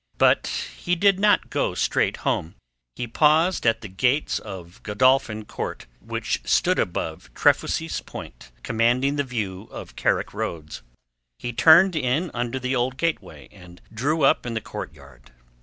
[0.17, 2.55] But he did not go straight home.
[2.95, 9.23] He paused at the Gates of Godolphin Court, which stood above Trefusis Point commanding the
[9.23, 10.81] view of Carrick Roads.
[11.37, 15.33] He turned in under the old gateway and drew up in the courtyard.